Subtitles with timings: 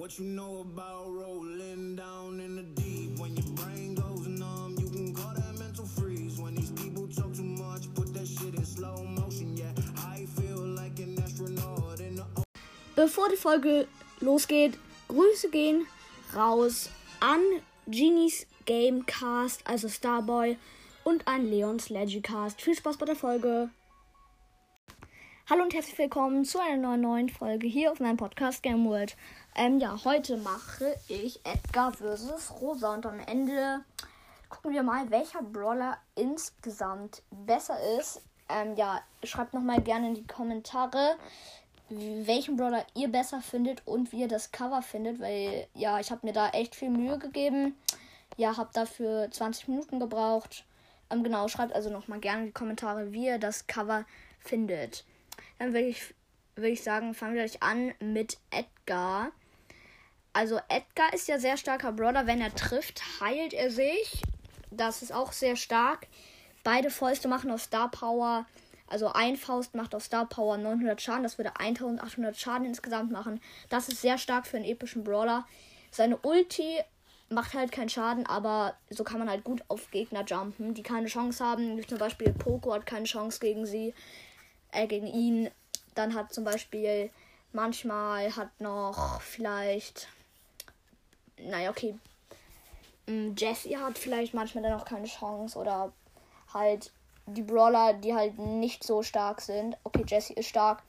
[0.00, 4.76] What you know about rolling down in the deep when your brain goes numb?
[4.78, 7.92] You can call that mental freeze when these people talk too much.
[7.94, 9.72] Put that shit in slow motion, yeah.
[9.98, 12.24] I feel like an astronaut in the
[12.96, 13.86] Bevor die Folge
[14.20, 14.78] losgeht,
[15.08, 15.86] Grüße gehen
[16.34, 16.88] raus
[17.20, 17.40] an
[17.86, 20.56] Genies Gamecast, also Starboy,
[21.02, 22.62] und an Leons Legicast.
[22.62, 23.68] Viel Spaß bei der Folge.
[25.48, 29.16] Hallo und herzlich willkommen zu einer neuen, neuen Folge hier auf meinem Podcast Game World.
[29.56, 32.60] Ähm, ja, heute mache ich Edgar vs.
[32.60, 33.80] Rosa und am Ende
[34.48, 38.22] gucken wir mal, welcher Brawler insgesamt besser ist.
[38.48, 41.16] Ähm, ja, schreibt nochmal gerne in die Kommentare,
[41.88, 46.24] welchen Brawler ihr besser findet und wie ihr das Cover findet, weil ja, ich habe
[46.24, 47.74] mir da echt viel Mühe gegeben.
[48.36, 50.64] Ja, habe dafür 20 Minuten gebraucht.
[51.10, 54.04] Ähm, genau, schreibt also nochmal gerne in die Kommentare, wie ihr das Cover
[54.38, 55.04] findet.
[55.58, 56.14] Dann würde ich,
[56.56, 59.32] würd ich sagen, fangen wir gleich an mit Edgar.
[60.32, 62.26] Also Edgar ist ja sehr starker Brawler.
[62.26, 64.22] Wenn er trifft, heilt er sich.
[64.70, 66.06] Das ist auch sehr stark.
[66.62, 68.46] Beide Fäuste machen auf Star Power.
[68.86, 71.22] Also ein Faust macht auf Star Power 900 Schaden.
[71.22, 73.40] Das würde 1800 Schaden insgesamt machen.
[73.68, 75.46] Das ist sehr stark für einen epischen Brawler.
[75.90, 76.78] Seine Ulti
[77.30, 81.06] macht halt keinen Schaden, aber so kann man halt gut auf Gegner jumpen, die keine
[81.06, 81.86] Chance haben.
[81.86, 83.94] Zum Beispiel Poco hat keine Chance gegen sie
[84.72, 85.50] äh, gegen ihn.
[85.94, 87.10] Dann hat zum Beispiel
[87.52, 90.08] manchmal hat noch vielleicht,
[91.38, 91.94] naja, okay,
[93.06, 95.92] mm, Jesse hat vielleicht manchmal dann auch keine Chance oder
[96.52, 96.92] halt
[97.26, 99.76] die Brawler, die halt nicht so stark sind.
[99.84, 100.82] Okay, Jesse ist stark,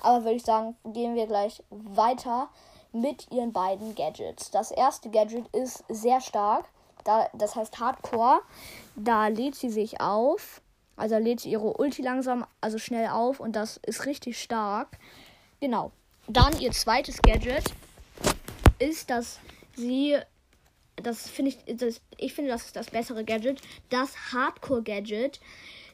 [0.00, 2.48] aber würde ich sagen, gehen wir gleich weiter
[2.92, 4.50] mit ihren beiden Gadgets.
[4.50, 6.66] Das erste Gadget ist sehr stark,
[7.04, 8.40] da, das heißt Hardcore.
[8.96, 10.60] Da lädt sie sich auf
[10.98, 14.98] also lädt sie ihre Ulti langsam, also schnell auf und das ist richtig stark.
[15.60, 15.92] Genau.
[16.26, 17.64] Dann ihr zweites Gadget
[18.80, 19.38] ist, dass
[19.76, 20.18] sie,
[20.96, 25.40] das finde ich, das, ich finde, das ist das bessere Gadget, das Hardcore-Gadget.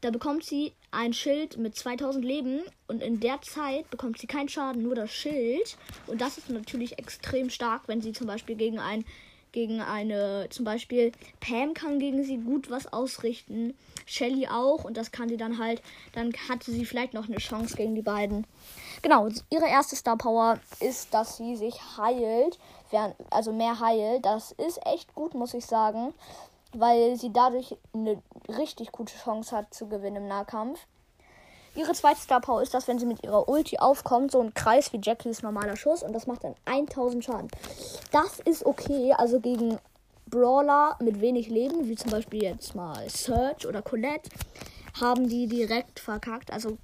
[0.00, 4.48] Da bekommt sie ein Schild mit 2000 Leben und in der Zeit bekommt sie keinen
[4.48, 5.76] Schaden, nur das Schild.
[6.06, 9.04] Und das ist natürlich extrem stark, wenn sie zum Beispiel gegen ein
[9.52, 13.74] gegen eine, zum Beispiel Pam kann gegen sie gut was ausrichten,
[14.06, 15.82] Shelly auch und das kann sie dann halt,
[16.12, 18.46] dann hatte sie vielleicht noch eine Chance gegen die beiden.
[19.02, 22.58] Genau, ihre erste Star Power ist, dass sie sich heilt,
[23.30, 24.24] also mehr heilt.
[24.24, 26.12] Das ist echt gut, muss ich sagen,
[26.72, 30.78] weil sie dadurch eine richtig gute Chance hat zu gewinnen im Nahkampf.
[31.74, 34.92] Ihre zweite Star Power ist, dass wenn sie mit ihrer Ulti aufkommt, so ein Kreis
[34.92, 37.48] wie Jackies normaler Schuss und das macht dann 1000 Schaden.
[38.10, 39.78] Das ist okay, also gegen
[40.26, 44.28] Brawler mit wenig Leben, wie zum Beispiel jetzt mal Search oder Colette,
[45.00, 46.52] haben die direkt verkackt.
[46.52, 46.78] Also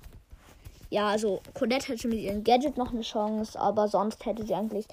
[0.91, 4.87] ja, also Colette hätte mit ihrem Gadget noch eine Chance, aber sonst hätte sie eigentlich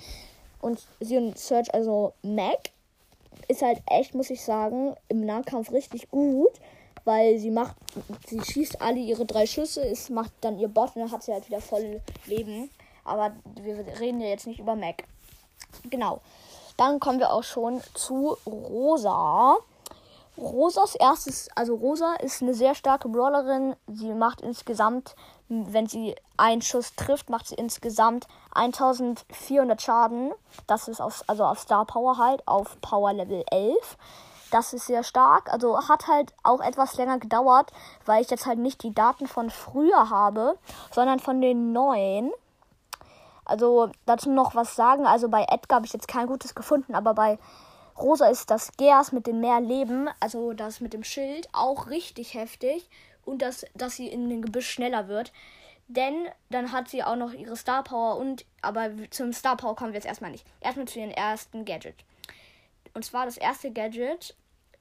[0.59, 2.71] und sie und Search, also Mac,
[3.47, 6.59] ist halt echt, muss ich sagen, im Nahkampf richtig gut
[7.05, 7.75] weil sie macht,
[8.27, 11.33] sie schießt alle ihre drei Schüsse, es macht dann ihr Bot und dann hat sie
[11.33, 12.69] halt wieder voll Leben.
[13.03, 13.31] Aber
[13.61, 15.03] wir reden ja jetzt nicht über Mac.
[15.89, 16.21] Genau.
[16.77, 19.57] Dann kommen wir auch schon zu Rosa.
[20.37, 23.75] Rosas erstes, also Rosa ist eine sehr starke Brawlerin.
[23.87, 25.15] Sie macht insgesamt,
[25.51, 28.25] wenn sie einen Schuss trifft, macht sie insgesamt
[28.55, 30.31] 1400 Schaden.
[30.65, 33.97] Das ist auf, also auf Star Power halt, auf Power Level 11.
[34.49, 35.51] Das ist sehr stark.
[35.51, 37.71] Also hat halt auch etwas länger gedauert,
[38.05, 40.57] weil ich jetzt halt nicht die Daten von früher habe,
[40.91, 42.31] sondern von den neuen.
[43.43, 45.05] Also dazu noch was sagen.
[45.05, 47.37] Also bei Edgar habe ich jetzt kein gutes gefunden, aber bei
[47.99, 52.33] Rosa ist das Gers mit dem mehr Leben, also das mit dem Schild, auch richtig
[52.33, 52.89] heftig.
[53.25, 55.31] Und das, dass sie in den Gebüsch schneller wird.
[55.87, 59.91] Denn dann hat sie auch noch ihre Star Power und, aber zum Star Power kommen
[59.91, 60.45] wir jetzt erstmal nicht.
[60.61, 61.95] Erstmal zu ihrem ersten Gadget.
[62.93, 64.35] Und zwar das erste Gadget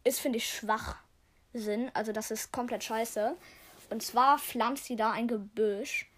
[0.04, 0.96] ist, finde ich, schwach
[1.52, 1.90] sind.
[1.94, 3.36] Also das ist komplett scheiße.
[3.90, 6.08] Und zwar pflanzt sie da ein Gebüsch.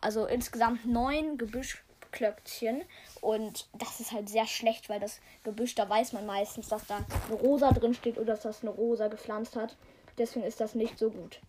[0.00, 2.82] Also insgesamt neun Gebüschklöckchen.
[3.20, 6.98] Und das ist halt sehr schlecht, weil das Gebüsch, da weiß man meistens, dass da
[7.28, 9.76] eine Rosa drin steht oder dass das eine Rosa gepflanzt hat.
[10.18, 11.40] Deswegen ist das nicht so gut.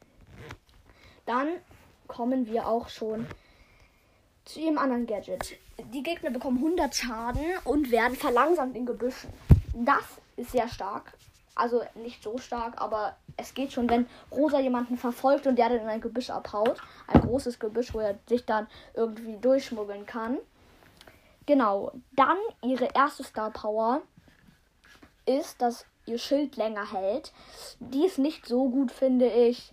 [1.31, 1.48] Dann
[2.10, 3.25] kommen wir auch schon
[4.44, 5.57] zu ihrem anderen Gadget.
[5.94, 9.30] Die Gegner bekommen 100 Schaden und werden verlangsamt in Gebüschen.
[9.74, 10.04] Das
[10.36, 11.13] ist sehr stark.
[11.56, 15.80] Also nicht so stark, aber es geht schon, wenn Rosa jemanden verfolgt und der dann
[15.80, 16.81] in ein Gebüsch abhaut.
[17.07, 20.38] Ein großes Gebüsch, wo er sich dann irgendwie durchschmuggeln kann.
[21.45, 21.94] Genau.
[22.12, 24.01] Dann ihre erste Star Power
[25.25, 27.31] ist, dass ihr Schild länger hält.
[27.80, 29.72] Die ist nicht so gut, finde ich.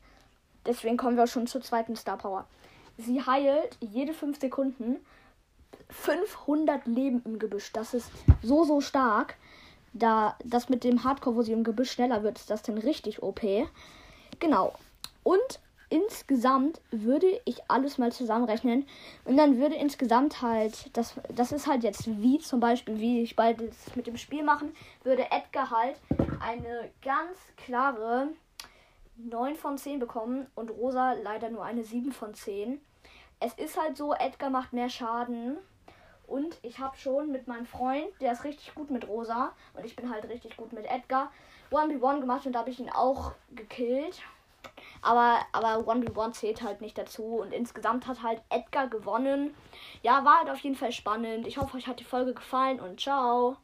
[0.67, 2.47] Deswegen kommen wir schon zur zweiten Star Power.
[2.97, 4.97] Sie heilt jede 5 Sekunden
[5.91, 7.73] 500 Leben im Gebüsch.
[7.73, 8.11] Das ist
[8.43, 9.37] so, so stark.
[9.93, 13.23] Da das mit dem Hardcore, wo sie im Gebüsch schneller wird, ist das dann richtig
[13.23, 13.41] OP.
[14.39, 14.75] Genau.
[15.23, 15.61] Und
[15.91, 18.87] insgesamt würde ich alles mal zusammenrechnen.
[19.25, 23.37] Und dann würde insgesamt halt, das, das ist halt jetzt wie zum Beispiel, wie ich
[23.37, 23.61] bald
[23.97, 25.97] mit dem Spiel machen, würde Edgar halt
[26.41, 28.29] eine ganz klare
[29.19, 32.81] 9 von 10 bekommen und Rosa leider nur eine 7 von 10.
[33.41, 35.59] Es ist halt so, Edgar macht mehr Schaden.
[36.27, 39.97] Und ich habe schon mit meinem Freund, der ist richtig gut mit Rosa und ich
[39.97, 41.33] bin halt richtig gut mit Edgar,
[41.71, 44.21] 1v1 gemacht und da habe ich ihn auch gekillt.
[45.01, 47.23] Aber, aber 1v1 zählt halt nicht dazu.
[47.23, 49.55] Und insgesamt hat halt Edgar gewonnen.
[50.03, 51.47] Ja, war halt auf jeden Fall spannend.
[51.47, 53.57] Ich hoffe, euch hat die Folge gefallen und ciao.